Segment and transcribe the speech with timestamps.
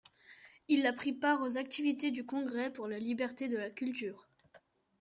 [0.67, 4.27] Il a pris part aux activités du Congrès pour la liberté de la culture.